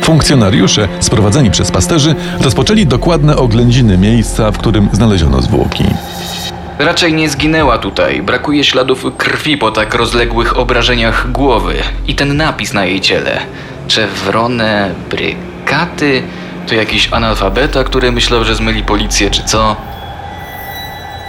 Funkcjonariusze, 0.02 0.88
sprowadzeni 1.00 1.52
przez 1.52 1.72
pasterzy, 1.72 2.16
rozpoczęli 2.42 2.86
dokładne 2.86 3.38
oględziny 3.38 3.98
miejsca, 3.98 4.52
w 4.52 4.58
którym 4.58 4.90
znaleziono 4.92 5.42
zwłoki. 5.42 5.84
Raczej 6.80 7.14
nie 7.14 7.30
zginęła 7.30 7.78
tutaj. 7.78 8.22
Brakuje 8.22 8.64
śladów 8.64 9.06
krwi 9.18 9.58
po 9.58 9.72
tak 9.72 9.96
rozległych 9.96 10.58
obrażeniach 10.58 11.32
głowy. 11.32 11.76
I 12.08 12.16
ten 12.16 12.38
napis 12.38 12.74
na 12.74 12.86
jej 12.86 13.02
ciele. 13.02 13.40
Czewrone 13.88 14.92
brykaty? 15.10 16.24
To 16.68 16.76
jakiś 16.76 17.14
analfabeta, 17.14 17.84
który 17.84 18.12
myślał, 18.12 18.44
że 18.44 18.56
zmyli 18.56 18.84
policję, 18.84 19.32
czy 19.32 19.44
co? 19.44 19.76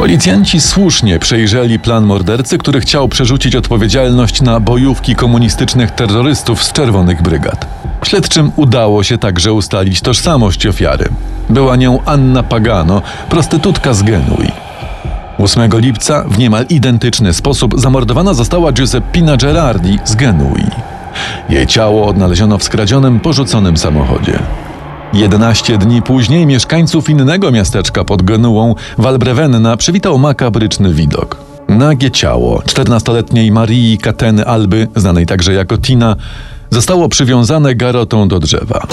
Policjanci 0.00 0.60
słusznie 0.60 1.18
przejrzeli 1.18 1.78
plan 1.78 2.04
mordercy, 2.04 2.58
który 2.58 2.80
chciał 2.80 3.08
przerzucić 3.08 3.56
odpowiedzialność 3.56 4.42
na 4.42 4.60
bojówki 4.60 5.14
komunistycznych 5.14 5.90
terrorystów 5.90 6.64
z 6.64 6.72
czerwonych 6.72 7.22
brygad. 7.22 7.66
Śledczym 8.04 8.52
udało 8.56 9.02
się 9.02 9.18
także 9.18 9.52
ustalić 9.52 10.00
tożsamość 10.00 10.66
ofiary. 10.66 11.08
Była 11.50 11.76
nią 11.76 11.98
Anna 12.06 12.42
Pagano, 12.42 13.02
prostytutka 13.28 13.94
z 13.94 14.02
Genui. 14.02 14.52
8 15.38 15.70
lipca 15.74 16.24
w 16.28 16.38
niemal 16.38 16.66
identyczny 16.68 17.34
sposób 17.34 17.80
zamordowana 17.80 18.34
została 18.34 18.72
Giuseppina 18.72 19.36
Gerardi 19.36 19.98
z 20.04 20.14
Genui. 20.14 20.66
Jej 21.48 21.66
ciało 21.66 22.06
odnaleziono 22.06 22.58
w 22.58 22.64
skradzionym, 22.64 23.20
porzuconym 23.20 23.76
samochodzie. 23.76 24.38
11 25.12 25.78
dni 25.78 26.02
później 26.02 26.46
mieszkańców 26.46 27.10
innego 27.10 27.50
miasteczka 27.50 28.04
pod 28.04 28.22
Genuą, 28.22 28.74
Valbrevenna, 28.98 29.76
przywitał 29.76 30.18
makabryczny 30.18 30.94
widok. 30.94 31.36
Nagie 31.68 32.10
ciało 32.10 32.58
14-letniej 32.58 33.52
Marii 33.52 33.98
Kateny 33.98 34.46
Alby, 34.46 34.88
znanej 34.96 35.26
także 35.26 35.52
jako 35.52 35.78
Tina, 35.78 36.16
zostało 36.70 37.08
przywiązane 37.08 37.74
garotą 37.74 38.28
do 38.28 38.38
drzewa. 38.38 38.86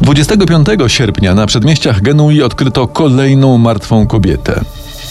25 0.00 0.68
sierpnia 0.86 1.34
na 1.34 1.46
przedmieściach 1.46 2.02
Genui 2.02 2.42
odkryto 2.42 2.88
kolejną 2.88 3.58
martwą 3.58 4.06
kobietę. 4.06 4.60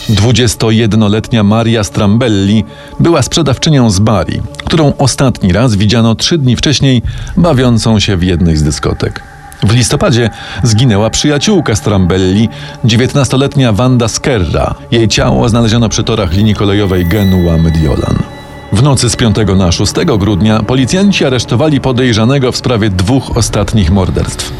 21-letnia 0.09 1.43
Maria 1.43 1.83
Strambelli 1.83 2.63
była 2.99 3.21
sprzedawczynią 3.21 3.89
z 3.89 3.99
Bari, 3.99 4.41
którą 4.65 4.93
ostatni 4.97 5.53
raz 5.53 5.75
widziano 5.75 6.15
trzy 6.15 6.37
dni 6.37 6.55
wcześniej 6.55 7.01
bawiącą 7.37 7.99
się 7.99 8.17
w 8.17 8.23
jednej 8.23 8.57
z 8.57 8.63
dyskotek. 8.63 9.28
W 9.63 9.73
listopadzie 9.73 10.29
zginęła 10.63 11.09
przyjaciółka 11.09 11.75
Strambelli, 11.75 12.49
19-letnia 12.85 13.73
Wanda 13.73 14.07
Skerra. 14.07 14.75
Jej 14.91 15.07
ciało 15.07 15.49
znaleziono 15.49 15.89
przy 15.89 16.03
torach 16.03 16.33
linii 16.33 16.55
kolejowej 16.55 17.05
Genua-Mediolan. 17.05 18.15
W 18.73 18.83
nocy 18.83 19.09
z 19.09 19.15
5 19.15 19.35
na 19.57 19.71
6 19.71 19.93
grudnia 20.17 20.63
policjanci 20.63 21.25
aresztowali 21.25 21.81
podejrzanego 21.81 22.51
w 22.51 22.57
sprawie 22.57 22.89
dwóch 22.89 23.37
ostatnich 23.37 23.91
morderstw. 23.91 24.53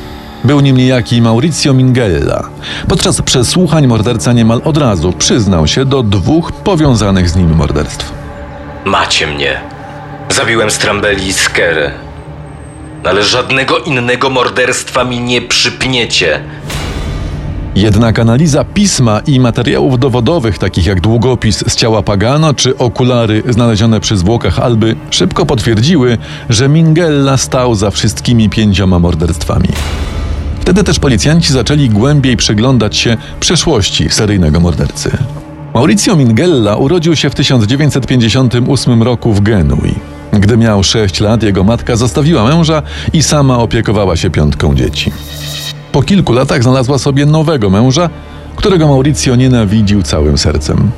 Był 0.44 0.60
nim 0.60 0.78
niejaki 0.78 1.22
Maurizio 1.22 1.74
Mingella. 1.74 2.50
Podczas 2.88 3.22
przesłuchań 3.22 3.88
morderca 3.88 4.34
niemal 4.34 4.62
od 4.66 4.78
razu 4.78 5.14
przyznał 5.14 5.68
się 5.68 5.86
do 5.86 6.04
dwóch 6.04 6.52
powiązanych 6.52 7.30
z 7.30 7.36
nim 7.36 7.56
morderstw. 7.56 8.12
Macie 8.86 9.28
mnie. 9.28 9.62
Zabiłem 10.30 10.72
Strambelli 10.72 11.28
i 11.28 11.34
Skerę. 11.34 12.09
Ale 13.04 13.24
żadnego 13.24 13.78
innego 13.78 14.30
morderstwa 14.30 15.04
mi 15.04 15.20
nie 15.20 15.42
przypniecie. 15.42 16.44
Jednak 17.76 18.20
analiza 18.20 18.64
pisma 18.64 19.22
i 19.28 19.40
materiałów 19.40 20.00
dowodowych, 20.00 20.58
takich 20.58 20.86
jak 20.86 21.02
długopis 21.02 21.64
z 21.68 21.76
ciała 21.76 22.04
Pagano 22.04 22.54
czy 22.54 22.78
okulary 22.78 23.44
znalezione 23.50 24.00
przy 24.00 24.18
zwłokach 24.18 24.60
Alby, 24.60 24.96
szybko 25.10 25.46
potwierdziły, 25.46 26.18
że 26.50 26.70
Mingella 26.70 27.38
stał 27.38 27.76
za 27.76 27.92
wszystkimi 27.92 28.50
pięcioma 28.50 29.00
morderstwami. 29.00 29.70
Wtedy 30.62 30.84
też 30.84 31.00
policjanci 31.00 31.54
zaczęli 31.54 31.90
głębiej 31.90 32.38
przyglądać 32.38 32.98
się 32.98 33.18
przeszłości 33.40 34.10
seryjnego 34.10 34.60
mordercy. 34.60 35.18
Maurizio 35.74 36.16
Mingella 36.16 36.76
urodził 36.76 37.16
się 37.16 37.30
w 37.30 37.36
1958 37.36 39.04
roku 39.04 39.34
w 39.34 39.42
Genui. 39.42 40.19
Gdy 40.34 40.58
miał 40.58 40.84
6 40.84 41.20
lat, 41.20 41.44
jego 41.44 41.64
matka 41.64 41.96
zostawiła 41.96 42.44
męża 42.44 42.82
i 43.14 43.24
sama 43.24 43.58
opiekowała 43.58 44.16
się 44.16 44.30
piątką 44.30 44.76
dzieci. 44.76 45.12
Po 45.92 46.04
kilku 46.04 46.34
latach 46.34 46.64
znalazła 46.64 46.98
sobie 46.98 47.26
nowego 47.26 47.70
męża, 47.70 48.10
którego 48.56 48.88
Mauricio 48.88 49.36
nienawidził 49.36 50.04
całym 50.04 50.38
sercem. 50.38 50.92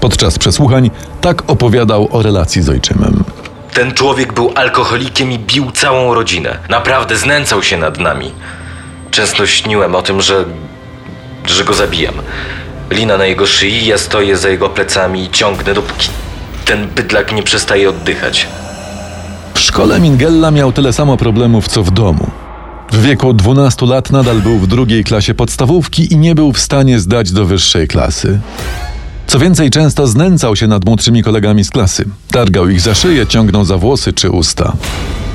Podczas 0.00 0.38
przesłuchań 0.38 0.90
tak 1.20 1.50
opowiadał 1.50 2.08
o 2.10 2.22
relacji 2.22 2.62
z 2.62 2.68
ojczymem. 2.68 3.24
Ten 3.74 3.92
człowiek 3.92 4.32
był 4.32 4.52
alkoholikiem 4.54 5.32
i 5.32 5.38
bił 5.38 5.70
całą 5.70 6.14
rodzinę. 6.14 6.58
Naprawdę 6.68 7.16
znęcał 7.16 7.62
się 7.62 7.76
nad 7.76 7.98
nami. 7.98 8.32
Często 9.10 9.46
śniłem 9.46 9.94
o 9.94 10.02
tym, 10.02 10.20
że. 10.20 10.44
że 11.46 11.64
go 11.64 11.74
zabijam. 11.74 12.14
Lina 12.90 13.16
na 13.16 13.24
jego 13.24 13.46
szyi, 13.46 13.86
ja 13.86 13.98
stoję 13.98 14.36
za 14.36 14.48
jego 14.48 14.68
plecami 14.68 15.22
i 15.22 15.30
ciągnę, 15.30 15.74
dopóki 15.74 16.08
ten 16.70 16.88
bydlak 16.88 17.32
nie 17.32 17.42
przestaje 17.42 17.88
oddychać. 17.88 18.46
Szkole 19.70 20.00
Mingella 20.00 20.50
miał 20.50 20.72
tyle 20.72 20.92
samo 20.92 21.16
problemów 21.16 21.68
co 21.68 21.82
w 21.82 21.90
domu. 21.90 22.30
W 22.92 23.02
wieku 23.02 23.32
12 23.32 23.86
lat 23.86 24.10
nadal 24.10 24.40
był 24.40 24.58
w 24.58 24.66
drugiej 24.66 25.04
klasie 25.04 25.34
podstawówki 25.34 26.12
i 26.12 26.16
nie 26.16 26.34
był 26.34 26.52
w 26.52 26.58
stanie 26.58 26.98
zdać 26.98 27.32
do 27.32 27.44
wyższej 27.44 27.88
klasy. 27.88 28.40
Co 29.26 29.38
więcej, 29.38 29.70
często 29.70 30.06
znęcał 30.06 30.56
się 30.56 30.66
nad 30.66 30.84
młodszymi 30.84 31.22
kolegami 31.22 31.64
z 31.64 31.70
klasy. 31.70 32.04
Targał 32.30 32.68
ich 32.68 32.80
za 32.80 32.94
szyję, 32.94 33.26
ciągnął 33.26 33.64
za 33.64 33.78
włosy 33.78 34.12
czy 34.12 34.30
usta. 34.30 34.72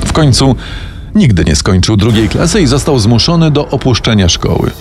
W 0.05 0.13
końcu 0.13 0.55
nigdy 1.15 1.45
nie 1.45 1.55
skończył 1.55 1.97
drugiej 1.97 2.29
klasy 2.29 2.61
i 2.61 2.67
został 2.67 2.99
zmuszony 2.99 3.51
do 3.51 3.67
opuszczenia 3.67 4.29
szkoły. 4.29 4.71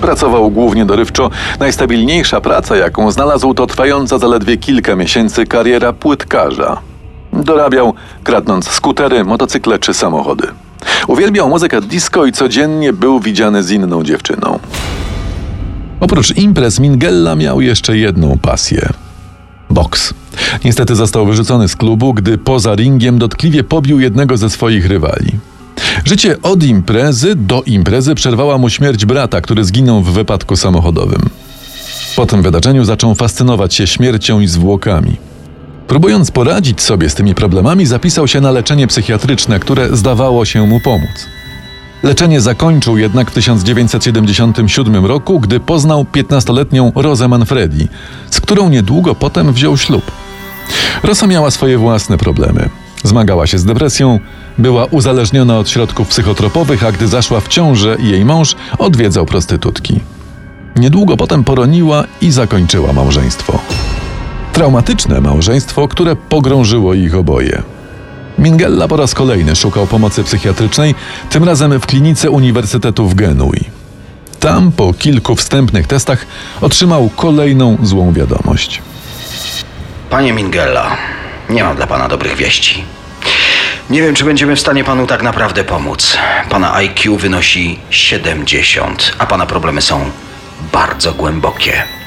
Pracował 0.00 0.50
głównie 0.50 0.84
dorywczo. 0.86 1.30
Najstabilniejsza 1.58 2.40
praca, 2.40 2.76
jaką 2.76 3.10
znalazł, 3.10 3.54
to 3.54 3.66
trwająca 3.66 4.18
zaledwie 4.18 4.56
kilka 4.56 4.96
miesięcy 4.96 5.46
kariera 5.46 5.92
płytkarza. 5.92 6.89
Dorabiał, 7.32 7.94
kradnąc 8.24 8.68
skutery, 8.68 9.24
motocykle 9.24 9.78
czy 9.78 9.94
samochody. 9.94 10.48
Uwielbiał 11.08 11.48
muzykę 11.48 11.80
disco 11.80 12.26
i 12.26 12.32
codziennie 12.32 12.92
był 12.92 13.20
widziany 13.20 13.62
z 13.62 13.70
inną 13.70 14.02
dziewczyną. 14.02 14.58
Oprócz 16.00 16.36
imprez 16.36 16.80
Mingella 16.80 17.34
miał 17.34 17.60
jeszcze 17.60 17.96
jedną 17.96 18.38
pasję. 18.38 18.88
Boks. 19.70 20.14
Niestety 20.64 20.96
został 20.96 21.26
wyrzucony 21.26 21.68
z 21.68 21.76
klubu, 21.76 22.14
gdy 22.14 22.38
poza 22.38 22.74
ringiem 22.74 23.18
dotkliwie 23.18 23.64
pobił 23.64 24.00
jednego 24.00 24.36
ze 24.36 24.50
swoich 24.50 24.86
rywali. 24.86 25.32
Życie 26.04 26.42
od 26.42 26.62
imprezy 26.64 27.34
do 27.34 27.62
imprezy 27.62 28.14
przerwała 28.14 28.58
mu 28.58 28.68
śmierć 28.68 29.06
brata, 29.06 29.40
który 29.40 29.64
zginął 29.64 30.02
w 30.02 30.12
wypadku 30.12 30.56
samochodowym. 30.56 31.22
Po 32.16 32.26
tym 32.26 32.42
wydarzeniu 32.42 32.84
zaczął 32.84 33.14
fascynować 33.14 33.74
się 33.74 33.86
śmiercią 33.86 34.40
i 34.40 34.46
zwłokami. 34.46 35.16
Próbując 35.90 36.30
poradzić 36.30 36.80
sobie 36.80 37.10
z 37.10 37.14
tymi 37.14 37.34
problemami, 37.34 37.86
zapisał 37.86 38.28
się 38.28 38.40
na 38.40 38.50
leczenie 38.50 38.86
psychiatryczne, 38.86 39.60
które 39.60 39.96
zdawało 39.96 40.44
się 40.44 40.66
mu 40.66 40.80
pomóc. 40.80 41.26
Leczenie 42.02 42.40
zakończył 42.40 42.98
jednak 42.98 43.30
w 43.30 43.34
1977 43.34 45.06
roku, 45.06 45.40
gdy 45.40 45.60
poznał 45.60 46.06
15-letnią 46.12 46.92
Rosę 46.94 47.28
Manfredi, 47.28 47.88
z 48.30 48.40
którą 48.40 48.68
niedługo 48.68 49.14
potem 49.14 49.52
wziął 49.52 49.76
ślub. 49.76 50.10
Rosa 51.02 51.26
miała 51.26 51.50
swoje 51.50 51.78
własne 51.78 52.18
problemy. 52.18 52.68
Zmagała 53.04 53.46
się 53.46 53.58
z 53.58 53.64
depresją, 53.64 54.18
była 54.58 54.84
uzależniona 54.84 55.58
od 55.58 55.68
środków 55.68 56.08
psychotropowych, 56.08 56.84
a 56.84 56.92
gdy 56.92 57.08
zaszła 57.08 57.40
w 57.40 57.48
ciążę 57.48 57.96
jej 58.00 58.24
mąż 58.24 58.56
odwiedzał 58.78 59.26
prostytutki. 59.26 60.00
Niedługo 60.76 61.16
potem 61.16 61.44
poroniła 61.44 62.04
i 62.20 62.30
zakończyła 62.30 62.92
małżeństwo. 62.92 63.58
Traumatyczne 64.60 65.20
małżeństwo, 65.20 65.88
które 65.88 66.16
pogrążyło 66.16 66.94
ich 66.94 67.14
oboje. 67.14 67.62
Mingella 68.38 68.88
po 68.88 68.96
raz 68.96 69.14
kolejny 69.14 69.56
szukał 69.56 69.86
pomocy 69.86 70.24
psychiatrycznej, 70.24 70.94
tym 71.30 71.44
razem 71.44 71.80
w 71.80 71.86
klinice 71.86 72.30
Uniwersytetu 72.30 73.08
w 73.08 73.14
Genui. 73.14 73.64
Tam, 74.40 74.72
po 74.72 74.92
kilku 74.92 75.36
wstępnych 75.36 75.86
testach, 75.86 76.26
otrzymał 76.60 77.10
kolejną 77.16 77.76
złą 77.82 78.12
wiadomość. 78.12 78.82
Panie 80.10 80.32
Mingella, 80.32 80.96
nie 81.50 81.64
mam 81.64 81.76
dla 81.76 81.86
pana 81.86 82.08
dobrych 82.08 82.36
wieści. 82.36 82.84
Nie 83.90 84.02
wiem, 84.02 84.14
czy 84.14 84.24
będziemy 84.24 84.56
w 84.56 84.60
stanie 84.60 84.84
panu 84.84 85.06
tak 85.06 85.22
naprawdę 85.22 85.64
pomóc. 85.64 86.16
Pana 86.50 86.74
IQ 86.74 87.16
wynosi 87.16 87.78
70, 87.90 89.16
a 89.18 89.26
pana 89.26 89.46
problemy 89.46 89.82
są 89.82 90.10
bardzo 90.72 91.12
głębokie. 91.12 91.99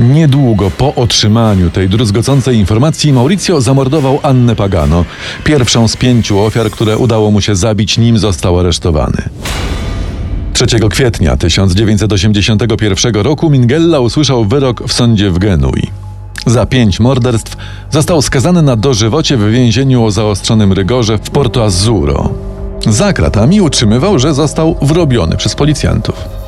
Niedługo 0.00 0.70
po 0.70 0.94
otrzymaniu 0.94 1.70
tej 1.70 1.88
druzgocącej 1.88 2.56
informacji 2.56 3.12
Mauricio 3.12 3.60
zamordował 3.60 4.18
Annę 4.22 4.56
Pagano, 4.56 5.04
pierwszą 5.44 5.88
z 5.88 5.96
pięciu 5.96 6.40
ofiar, 6.40 6.70
które 6.70 6.98
udało 6.98 7.30
mu 7.30 7.40
się 7.40 7.56
zabić, 7.56 7.98
nim 7.98 8.18
został 8.18 8.58
aresztowany. 8.58 9.22
3 10.52 10.66
kwietnia 10.90 11.36
1981 11.36 13.14
roku 13.14 13.50
Mingella 13.50 14.00
usłyszał 14.00 14.44
wyrok 14.44 14.88
w 14.88 14.92
sądzie 14.92 15.30
w 15.30 15.38
Genui. 15.38 15.90
Za 16.46 16.66
pięć 16.66 17.00
morderstw 17.00 17.56
został 17.90 18.22
skazany 18.22 18.62
na 18.62 18.76
dożywocie 18.76 19.36
w 19.36 19.50
więzieniu 19.50 20.04
o 20.04 20.10
zaostrzonym 20.10 20.72
rygorze 20.72 21.18
w 21.18 21.30
Porto 21.30 21.64
Azzurro. 21.64 22.30
Za 22.86 23.12
kratami 23.12 23.60
utrzymywał, 23.60 24.18
że 24.18 24.34
został 24.34 24.76
wrobiony 24.82 25.36
przez 25.36 25.54
policjantów. 25.54 26.39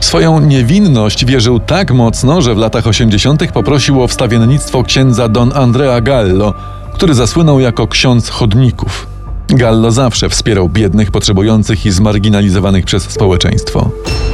Swoją 0.00 0.40
niewinność 0.40 1.24
wierzył 1.24 1.60
tak 1.60 1.92
mocno, 1.92 2.42
że 2.42 2.54
w 2.54 2.58
latach 2.58 2.86
80. 2.86 3.52
poprosił 3.52 4.02
o 4.02 4.08
wstawiennictwo 4.08 4.82
księdza 4.82 5.28
Don 5.28 5.52
Andrea 5.54 6.00
Gallo, 6.00 6.54
który 6.94 7.14
zasłynął 7.14 7.60
jako 7.60 7.86
ksiądz 7.86 8.28
chodników. 8.28 9.06
Gallo 9.48 9.90
zawsze 9.90 10.28
wspierał 10.28 10.68
biednych, 10.68 11.10
potrzebujących 11.10 11.86
i 11.86 11.90
zmarginalizowanych 11.90 12.84
przez 12.84 13.02
społeczeństwo. 13.02 13.90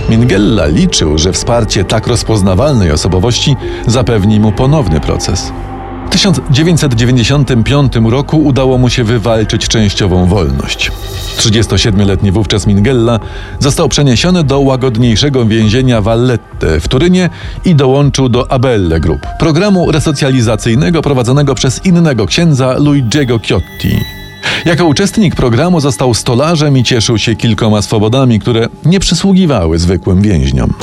Mingella 0.08 0.66
liczył, 0.66 1.18
że 1.18 1.32
wsparcie 1.32 1.84
tak 1.84 2.06
rozpoznawalnej 2.06 2.90
osobowości 2.90 3.56
zapewni 3.86 4.40
mu 4.40 4.52
ponowny 4.52 5.00
proces. 5.00 5.52
W 6.14 6.16
1995 6.16 7.92
roku 8.10 8.38
udało 8.38 8.78
mu 8.78 8.90
się 8.90 9.04
wywalczyć 9.04 9.68
częściową 9.68 10.26
wolność. 10.26 10.92
37-letni 11.38 12.32
wówczas 12.32 12.66
Mingella 12.66 13.20
został 13.58 13.88
przeniesiony 13.88 14.44
do 14.44 14.60
łagodniejszego 14.60 15.46
więzienia 15.46 16.00
Vallette 16.00 16.80
w 16.80 16.88
Turynie 16.88 17.30
i 17.64 17.74
dołączył 17.74 18.28
do 18.28 18.52
Abelle 18.52 19.00
Group, 19.00 19.26
programu 19.38 19.92
resocjalizacyjnego 19.92 21.02
prowadzonego 21.02 21.54
przez 21.54 21.84
innego 21.84 22.26
księdza 22.26 22.74
Luigiego 22.78 23.38
Chiotti. 23.38 23.98
Jako 24.64 24.86
uczestnik 24.86 25.34
programu 25.34 25.80
został 25.80 26.14
stolarzem 26.14 26.78
i 26.78 26.84
cieszył 26.84 27.18
się 27.18 27.36
kilkoma 27.36 27.82
swobodami, 27.82 28.40
które 28.40 28.68
nie 28.84 29.00
przysługiwały 29.00 29.78
zwykłym 29.78 30.22
więźniom. 30.22 30.74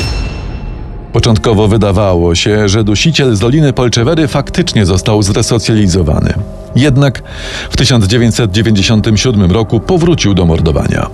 Początkowo 1.13 1.67
wydawało 1.67 2.35
się, 2.35 2.69
że 2.69 2.83
dusiciel 2.83 3.35
z 3.35 3.39
Doliny 3.39 3.73
Polczewery 3.73 4.27
faktycznie 4.27 4.85
został 4.85 5.23
zresocjalizowany. 5.23 6.33
Jednak 6.75 7.23
w 7.69 7.77
1997 7.77 9.51
roku 9.51 9.79
powrócił 9.79 10.33
do 10.33 10.45
mordowania. 10.45 11.09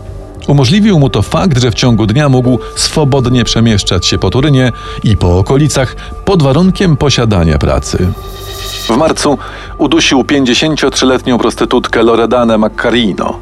Umożliwił 0.48 1.00
mu 1.00 1.10
to 1.10 1.22
fakt, 1.22 1.62
że 1.62 1.72
w 1.72 1.76
ciągu 1.76 2.06
dnia 2.06 2.30
mógł 2.30 2.60
swobodnie 2.76 3.44
przemieszczać 3.44 4.06
się 4.06 4.18
po 4.18 4.30
Turynie 4.30 4.72
i 5.04 5.18
po 5.18 5.40
okolicach 5.40 5.96
pod 6.26 6.44
warunkiem 6.44 6.98
posiadania 6.98 7.58
pracy. 7.58 8.08
W 8.88 8.98
marcu 8.98 9.38
udusił 9.78 10.22
53-letnią 10.22 11.38
prostytutkę 11.38 12.04
Loredanę 12.04 12.58
Maccarino. 12.58 13.40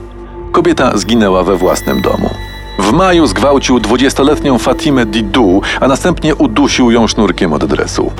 Kobieta 0.52 0.98
zginęła 0.98 1.44
we 1.44 1.58
własnym 1.58 2.02
domu. 2.02 2.30
W 2.80 2.92
maju 2.92 3.28
zgwałcił 3.28 3.80
20-letnią 3.80 4.60
Fatimę 4.60 5.06
Didou, 5.06 5.62
a 5.80 5.88
następnie 5.88 6.36
udusił 6.36 6.92
ją 6.92 7.08
sznurkiem 7.08 7.54
od 7.54 7.66
dresu. 7.66 8.12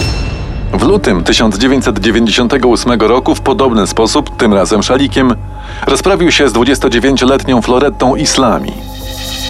W 0.74 0.84
lutym 0.84 1.24
1998 1.24 3.02
roku 3.02 3.36
w 3.36 3.42
podobny 3.42 3.88
sposób, 3.88 4.38
tym 4.38 4.54
razem 4.54 4.84
szalikiem, 4.84 5.36
rozprawił 5.88 6.32
się 6.32 6.50
z 6.50 6.54
29-letnią 6.54 7.62
Florettą 7.62 8.16
Islami. 8.16 8.72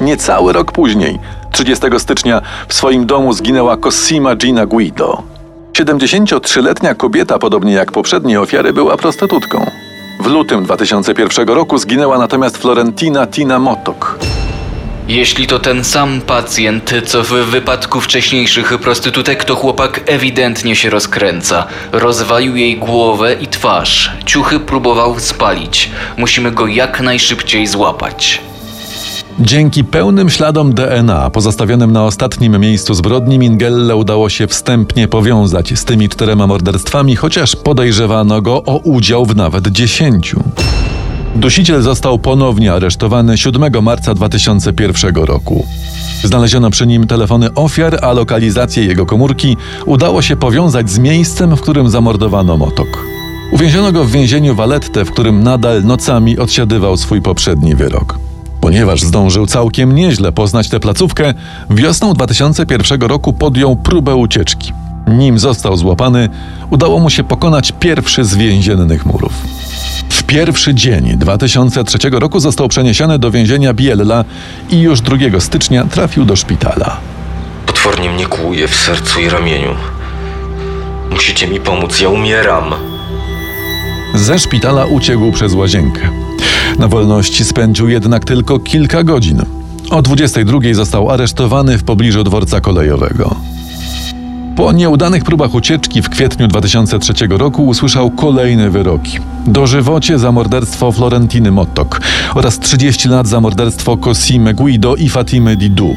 Niecały 0.01 0.53
rok 0.53 0.71
później, 0.71 1.19
30 1.51 1.85
stycznia, 1.97 2.41
w 2.67 2.73
swoim 2.73 3.05
domu 3.05 3.33
zginęła 3.33 3.77
Cosima 3.77 4.35
Gina 4.35 4.65
Guido. 4.65 5.23
73-letnia 5.73 6.95
kobieta, 6.95 7.39
podobnie 7.39 7.73
jak 7.73 7.91
poprzednie 7.91 8.41
ofiary, 8.41 8.73
była 8.73 8.97
prostytutką. 8.97 9.65
W 10.19 10.27
lutym 10.27 10.63
2001 10.63 11.47
roku 11.47 11.77
zginęła 11.77 12.17
natomiast 12.17 12.57
Florentina 12.57 13.27
Tina 13.27 13.59
Motok. 13.59 14.19
Jeśli 15.07 15.47
to 15.47 15.59
ten 15.59 15.83
sam 15.83 16.21
pacjent, 16.21 16.93
co 17.05 17.23
w 17.23 17.27
wypadku 17.27 18.01
wcześniejszych 18.01 18.77
prostytutek, 18.77 19.43
to 19.43 19.55
chłopak 19.55 20.01
ewidentnie 20.05 20.75
się 20.75 20.89
rozkręca. 20.89 21.67
Rozwalił 21.91 22.55
jej 22.55 22.77
głowę 22.77 23.35
i 23.41 23.47
twarz. 23.47 24.11
Ciuchy 24.25 24.59
próbował 24.59 25.19
spalić. 25.19 25.89
Musimy 26.17 26.51
go 26.51 26.67
jak 26.67 27.01
najszybciej 27.01 27.67
złapać. 27.67 28.41
Dzięki 29.39 29.83
pełnym 29.83 30.29
śladom 30.29 30.73
DNA 30.73 31.29
pozostawionym 31.29 31.91
na 31.91 32.05
ostatnim 32.05 32.59
miejscu 32.59 32.93
zbrodni 32.93 33.39
Mingelle 33.39 33.95
udało 33.95 34.29
się 34.29 34.47
wstępnie 34.47 35.07
powiązać 35.07 35.79
z 35.79 35.85
tymi 35.85 36.09
czterema 36.09 36.47
morderstwami, 36.47 37.15
chociaż 37.15 37.55
podejrzewano 37.55 38.41
go 38.41 38.63
o 38.63 38.77
udział 38.77 39.25
w 39.25 39.35
nawet 39.35 39.67
dziesięciu. 39.67 40.43
Dusiciel 41.35 41.81
został 41.81 42.19
ponownie 42.19 42.73
aresztowany 42.73 43.37
7 43.37 43.83
marca 43.83 44.13
2001 44.13 45.15
roku. 45.15 45.65
Znaleziono 46.23 46.69
przy 46.69 46.87
nim 46.87 47.07
telefony 47.07 47.53
ofiar, 47.53 47.99
a 48.01 48.13
lokalizację 48.13 48.85
jego 48.85 49.05
komórki 49.05 49.57
udało 49.85 50.21
się 50.21 50.35
powiązać 50.35 50.89
z 50.89 50.99
miejscem, 50.99 51.55
w 51.57 51.61
którym 51.61 51.89
zamordowano 51.89 52.57
Motok. 52.57 53.05
Uwięziono 53.51 53.91
go 53.91 54.05
w 54.05 54.11
więzieniu 54.11 54.55
Valette, 54.55 55.05
w 55.05 55.11
którym 55.11 55.43
nadal 55.43 55.83
nocami 55.83 56.39
odsiadywał 56.39 56.97
swój 56.97 57.21
poprzedni 57.21 57.75
wyrok. 57.75 58.19
Ponieważ 58.61 59.01
zdążył 59.01 59.45
całkiem 59.45 59.95
nieźle 59.95 60.31
poznać 60.31 60.69
tę 60.69 60.79
placówkę, 60.79 61.33
wiosną 61.69 62.13
2001 62.13 63.01
roku 63.01 63.33
podjął 63.33 63.75
próbę 63.75 64.15
ucieczki. 64.15 64.73
Nim 65.07 65.39
został 65.39 65.77
złapany, 65.77 66.29
udało 66.69 66.99
mu 66.99 67.09
się 67.09 67.23
pokonać 67.23 67.73
pierwszy 67.79 68.25
z 68.25 68.35
więziennych 68.35 69.05
murów. 69.05 69.54
Pierwszy 70.35 70.73
dzień 70.73 71.17
2003 71.17 71.97
roku 72.11 72.39
został 72.39 72.67
przeniesiony 72.67 73.19
do 73.19 73.31
więzienia 73.31 73.73
Biella 73.73 74.25
i 74.69 74.81
już 74.81 75.01
2 75.01 75.39
stycznia 75.39 75.85
trafił 75.85 76.25
do 76.25 76.35
szpitala. 76.35 76.97
Potwornie 77.65 78.09
mnie 78.09 78.25
kłuje 78.25 78.67
w 78.67 78.75
sercu 78.75 79.19
i 79.19 79.29
ramieniu. 79.29 79.75
Musicie 81.11 81.47
mi 81.47 81.59
pomóc, 81.59 81.99
ja 81.99 82.09
umieram. 82.09 82.63
Ze 84.15 84.39
szpitala 84.39 84.85
uciekł 84.85 85.31
przez 85.31 85.53
łazienkę. 85.53 86.01
Na 86.79 86.87
wolności 86.87 87.45
spędził 87.45 87.89
jednak 87.89 88.25
tylko 88.25 88.59
kilka 88.59 89.03
godzin. 89.03 89.41
O 89.89 90.01
22 90.01 90.59
został 90.71 91.11
aresztowany 91.11 91.77
w 91.77 91.83
pobliżu 91.83 92.23
dworca 92.23 92.61
kolejowego. 92.61 93.35
Po 94.55 94.71
nieudanych 94.71 95.23
próbach 95.23 95.53
ucieczki 95.55 96.01
w 96.01 96.09
kwietniu 96.09 96.47
2003 96.47 97.13
roku 97.29 97.67
usłyszał 97.67 98.11
kolejne 98.11 98.69
wyroki. 98.69 99.19
Dożywocie 99.47 100.19
za 100.19 100.31
morderstwo 100.31 100.91
Florentiny 100.91 101.51
Mottok 101.51 102.01
oraz 102.35 102.59
30 102.59 103.09
lat 103.09 103.27
za 103.27 103.41
morderstwo 103.41 103.97
Cosime 103.97 104.53
Guido 104.53 104.95
i 104.95 105.09
Fatimy 105.09 105.55
Didou. 105.55 105.95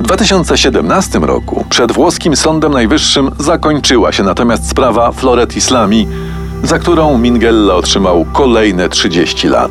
W 0.00 0.02
2017 0.02 1.18
roku 1.18 1.64
przed 1.70 1.92
włoskim 1.92 2.36
Sądem 2.36 2.72
Najwyższym 2.72 3.30
zakończyła 3.38 4.12
się 4.12 4.22
natomiast 4.22 4.68
sprawa 4.68 5.12
Floret 5.12 5.56
Islami, 5.56 6.06
za 6.62 6.78
którą 6.78 7.18
Mingella 7.18 7.74
otrzymał 7.74 8.26
kolejne 8.32 8.88
30 8.88 9.48
lat. 9.48 9.70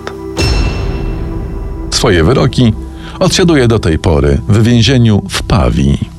Swoje 1.92 2.24
wyroki 2.24 2.74
odsiaduje 3.20 3.68
do 3.68 3.80
tej 3.80 4.00
pory 4.00 4.42
w 4.48 4.64
więzieniu 4.64 5.22
w 5.30 5.44
Pawii. 5.44 6.19